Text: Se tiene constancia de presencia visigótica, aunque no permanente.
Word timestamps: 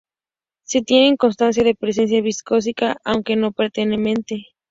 Se 0.63 0.81
tiene 0.81 1.15
constancia 1.15 1.63
de 1.63 1.75
presencia 1.75 2.23
visigótica, 2.23 2.97
aunque 3.05 3.35
no 3.35 3.51
permanente. 3.51 4.47